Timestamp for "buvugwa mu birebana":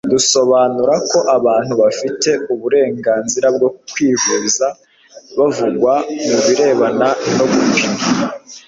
5.35-7.07